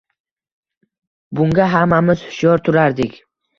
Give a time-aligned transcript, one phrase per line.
[1.41, 3.25] Bunga hammamiz hushyor turardik.